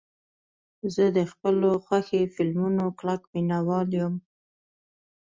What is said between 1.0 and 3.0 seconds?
د خپلو خوښې فلمونو